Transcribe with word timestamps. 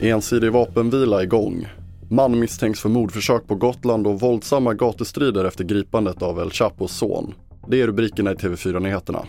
Ensidig 0.00 0.52
vapenvila 0.52 1.22
igång. 1.22 1.68
Man 2.10 2.38
misstänks 2.38 2.80
för 2.80 2.88
mordförsök 2.88 3.46
på 3.46 3.54
Gotland 3.54 4.06
och 4.06 4.20
våldsamma 4.20 4.74
gatustrider 4.74 5.44
efter 5.44 5.64
gripandet 5.64 6.22
av 6.22 6.40
El 6.40 6.50
Chapos 6.50 6.92
son. 6.92 7.34
Det 7.68 7.80
är 7.80 7.86
rubrikerna 7.86 8.32
i 8.32 8.34
TV4-nyheterna. 8.34 9.26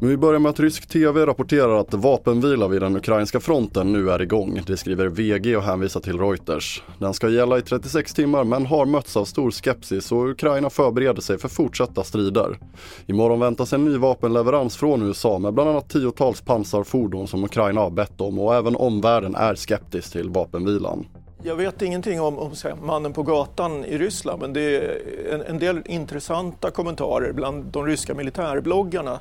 Men 0.00 0.10
vi 0.10 0.16
börjar 0.16 0.38
med 0.40 0.50
att 0.50 0.60
rysk 0.60 0.86
TV 0.86 1.26
rapporterar 1.26 1.80
att 1.80 1.94
vapenvila 1.94 2.68
vid 2.68 2.82
den 2.82 2.96
ukrainska 2.96 3.40
fronten 3.40 3.92
nu 3.92 4.10
är 4.10 4.22
igång. 4.22 4.60
Det 4.66 4.76
skriver 4.76 5.08
VG 5.08 5.56
och 5.56 5.62
hänvisar 5.62 6.00
till 6.00 6.18
Reuters. 6.18 6.82
Den 6.98 7.14
ska 7.14 7.28
gälla 7.28 7.58
i 7.58 7.62
36 7.62 8.14
timmar 8.14 8.44
men 8.44 8.66
har 8.66 8.86
mötts 8.86 9.16
av 9.16 9.24
stor 9.24 9.50
skepsis 9.50 10.12
och 10.12 10.28
Ukraina 10.28 10.70
förbereder 10.70 11.20
sig 11.20 11.38
för 11.38 11.48
fortsatta 11.48 12.04
strider. 12.04 12.58
Imorgon 13.06 13.40
väntas 13.40 13.72
en 13.72 13.84
ny 13.84 13.96
vapenleverans 13.96 14.76
från 14.76 15.02
USA 15.02 15.38
med 15.38 15.54
bland 15.54 15.70
annat 15.70 15.90
tiotals 15.90 16.40
pansarfordon 16.40 17.28
som 17.28 17.44
Ukraina 17.44 17.80
har 17.80 17.90
bett 17.90 18.20
om 18.20 18.38
och 18.38 18.54
även 18.54 18.76
omvärlden 18.76 19.34
är 19.34 19.54
skeptisk 19.54 20.12
till 20.12 20.30
vapenvilan. 20.30 21.06
Jag 21.42 21.56
vet 21.56 21.82
ingenting 21.82 22.20
om, 22.20 22.38
om 22.38 22.52
mannen 22.82 23.12
på 23.12 23.22
gatan 23.22 23.84
i 23.84 23.98
Ryssland 23.98 24.40
men 24.40 24.52
det 24.52 24.76
är 24.76 25.00
en, 25.32 25.42
en 25.42 25.58
del 25.58 25.82
intressanta 25.86 26.70
kommentarer 26.70 27.32
bland 27.32 27.64
de 27.64 27.86
ryska 27.86 28.14
militärbloggarna 28.14 29.18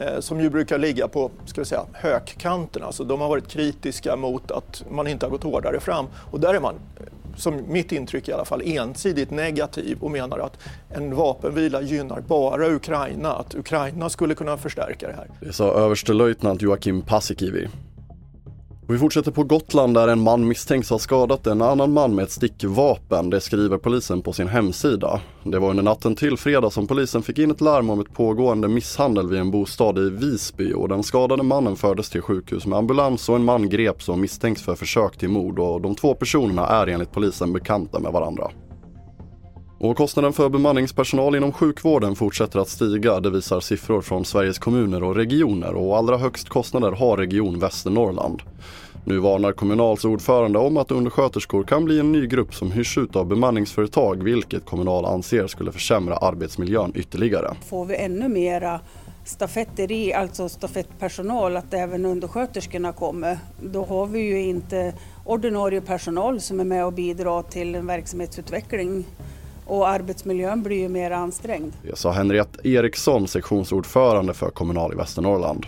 Eh, 0.00 0.20
som 0.20 0.40
ju 0.40 0.50
brukar 0.50 0.78
ligga 0.78 1.08
på 1.08 1.30
ska 1.46 1.60
vi 1.60 1.64
säga, 1.64 1.84
högkanten. 1.92 2.82
Alltså, 2.82 3.04
de 3.04 3.20
har 3.20 3.28
varit 3.28 3.48
kritiska 3.48 4.16
mot 4.16 4.50
att 4.50 4.84
man 4.90 5.06
inte 5.06 5.26
har 5.26 5.30
gått 5.30 5.42
hårdare 5.42 5.80
fram 5.80 6.06
och 6.30 6.40
där 6.40 6.54
är 6.54 6.60
man 6.60 6.74
som 7.36 7.62
mitt 7.68 7.92
intryck 7.92 8.28
i 8.28 8.32
alla 8.32 8.44
fall, 8.44 8.62
ensidigt 8.64 9.30
negativ 9.30 9.98
och 10.00 10.10
menar 10.10 10.38
att 10.38 10.58
en 10.88 11.14
vapenvila 11.14 11.82
gynnar 11.82 12.20
bara 12.20 12.68
Ukraina, 12.68 13.32
att 13.32 13.54
Ukraina 13.54 14.10
skulle 14.10 14.34
kunna 14.34 14.56
förstärka 14.56 15.08
det 15.08 15.14
här. 15.14 15.26
Det 15.40 15.52
sa 15.52 15.74
överstelöjtnant 15.74 16.62
Joakim 16.62 17.02
Paasikivi. 17.02 17.68
Vi 18.92 18.98
fortsätter 18.98 19.30
på 19.30 19.44
Gotland 19.44 19.94
där 19.94 20.08
en 20.08 20.20
man 20.20 20.48
misstänks 20.48 20.90
ha 20.90 20.98
skadat 20.98 21.46
en 21.46 21.62
annan 21.62 21.92
man 21.92 22.14
med 22.14 22.22
ett 22.22 22.30
stickvapen. 22.30 23.30
Det 23.30 23.40
skriver 23.40 23.78
polisen 23.78 24.22
på 24.22 24.32
sin 24.32 24.48
hemsida. 24.48 25.20
Det 25.44 25.58
var 25.58 25.70
under 25.70 25.82
natten 25.82 26.14
till 26.14 26.36
fredag 26.36 26.70
som 26.70 26.86
polisen 26.86 27.22
fick 27.22 27.38
in 27.38 27.50
ett 27.50 27.60
larm 27.60 27.90
om 27.90 28.00
ett 28.00 28.14
pågående 28.14 28.68
misshandel 28.68 29.28
vid 29.28 29.40
en 29.40 29.50
bostad 29.50 29.98
i 29.98 30.10
Visby 30.10 30.72
och 30.72 30.88
den 30.88 31.02
skadade 31.02 31.42
mannen 31.42 31.76
fördes 31.76 32.10
till 32.10 32.22
sjukhus 32.22 32.66
med 32.66 32.78
ambulans 32.78 33.28
och 33.28 33.36
en 33.36 33.44
man 33.44 33.68
greps 33.68 34.08
och 34.08 34.18
misstänks 34.18 34.62
för 34.62 34.74
försök 34.74 35.16
till 35.16 35.28
mord 35.28 35.58
och 35.58 35.80
de 35.80 35.94
två 35.94 36.14
personerna 36.14 36.66
är 36.66 36.86
enligt 36.86 37.12
polisen 37.12 37.52
bekanta 37.52 37.98
med 37.98 38.12
varandra. 38.12 38.50
Och 39.82 39.96
kostnaden 39.96 40.32
för 40.32 40.48
bemanningspersonal 40.48 41.36
inom 41.36 41.52
sjukvården 41.52 42.16
fortsätter 42.16 42.58
att 42.58 42.68
stiga. 42.68 43.20
Det 43.20 43.30
visar 43.30 43.60
siffror 43.60 44.00
från 44.00 44.24
Sveriges 44.24 44.58
kommuner 44.58 45.02
och 45.02 45.16
regioner 45.16 45.74
och 45.74 45.96
allra 45.96 46.16
högst 46.16 46.48
kostnader 46.48 46.92
har 46.92 47.16
Region 47.16 47.58
Västernorrland. 47.58 48.42
Nu 49.04 49.18
varnar 49.18 49.52
Kommunals 49.52 50.04
ordförande 50.04 50.58
om 50.58 50.76
att 50.76 50.90
undersköterskor 50.90 51.64
kan 51.64 51.84
bli 51.84 52.00
en 52.00 52.12
ny 52.12 52.26
grupp 52.26 52.54
som 52.54 52.70
hyrs 52.72 52.98
ut 52.98 53.16
av 53.16 53.26
bemanningsföretag 53.26 54.22
vilket 54.22 54.64
Kommunal 54.64 55.04
anser 55.04 55.46
skulle 55.46 55.72
försämra 55.72 56.16
arbetsmiljön 56.16 56.92
ytterligare. 56.94 57.54
Får 57.68 57.84
vi 57.84 57.96
ännu 57.96 58.28
mera 58.28 58.80
stafetteri, 59.24 60.12
alltså 60.12 60.48
stafettpersonal, 60.48 61.56
att 61.56 61.74
även 61.74 62.06
undersköterskorna 62.06 62.92
kommer, 62.92 63.38
då 63.62 63.84
har 63.84 64.06
vi 64.06 64.20
ju 64.20 64.42
inte 64.42 64.94
ordinarie 65.24 65.80
personal 65.80 66.40
som 66.40 66.60
är 66.60 66.64
med 66.64 66.86
och 66.86 66.92
bidrar 66.92 67.42
till 67.42 67.74
en 67.74 67.86
verksamhetsutveckling 67.86 69.04
och 69.66 69.88
arbetsmiljön 69.88 70.62
blir 70.62 70.76
ju 70.76 70.88
mer 70.88 71.10
ansträngd. 71.10 71.72
Det 71.82 71.98
sa 71.98 72.12
Henriette 72.12 72.68
Eriksson, 72.68 73.28
sektionsordförande 73.28 74.34
för 74.34 74.50
Kommunal 74.50 74.92
i 74.92 74.96
Västernorrland. 74.96 75.66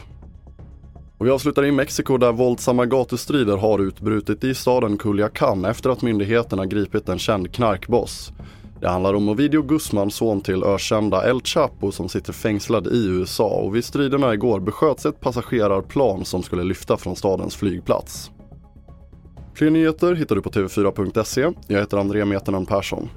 Och 1.19 1.27
vi 1.27 1.31
avslutar 1.31 1.65
i 1.65 1.73
Mexiko 1.73 2.17
där 2.17 2.33
våldsamma 2.33 2.87
gatustrider 2.87 3.57
har 3.57 3.79
utbrutit 3.79 4.45
i 4.45 4.55
staden 4.55 4.99
Culiacán 4.99 5.71
efter 5.71 5.91
att 5.91 6.03
myndigheterna 6.03 6.67
gripit 6.67 7.09
en 7.09 7.19
känd 7.19 7.55
knarkboss. 7.55 8.33
Det 8.81 8.89
handlar 8.89 9.15
om 9.15 9.29
Ovidio 9.29 9.63
Guzman, 9.63 10.11
son 10.11 10.41
till 10.41 10.65
ökända 10.65 11.31
El 11.31 11.41
Chapo 11.41 11.93
som 11.93 12.09
sitter 12.09 12.33
fängslad 12.33 12.87
i 12.87 13.07
USA 13.07 13.49
och 13.49 13.77
vid 13.77 13.85
striderna 13.85 14.35
igår 14.35 14.61
besköts 14.61 15.07
ett 15.07 15.21
passagerarplan 15.21 16.25
som 16.25 16.43
skulle 16.43 16.63
lyfta 16.63 16.97
från 16.97 17.17
stadens 17.17 17.57
flygplats. 17.57 18.31
Fler 19.55 19.71
nyheter 19.71 20.15
hittar 20.15 20.37
du 20.37 20.43
på 20.43 20.51
tv4.se. 20.51 21.53
Jag 21.67 21.81
heter 21.81 21.97
André 21.97 22.25
Meternan 22.25 22.67
Persson. 22.67 23.09